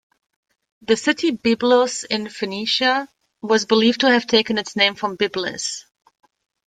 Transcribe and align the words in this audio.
The 0.81 0.97
city 0.97 1.29
Byblos 1.31 2.05
in 2.05 2.27
Phoenicia 2.27 3.07
was 3.43 3.67
believed 3.67 3.99
to 3.99 4.09
have 4.09 4.25
taken 4.25 4.57
its 4.57 4.75
name 4.75 4.95
from 4.95 5.15
Byblis. 5.15 5.83